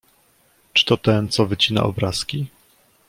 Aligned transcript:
"„Czy 0.73 0.85
to 0.85 0.97
ten, 0.97 1.29
co 1.29 1.45
wycina 1.45 1.83
obrazki?" 1.83 2.47